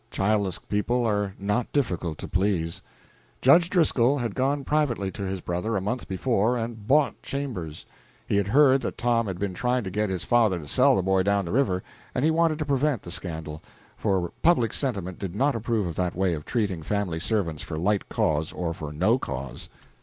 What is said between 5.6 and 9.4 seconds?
a month before, and bought Chambers. He had heard that Tom had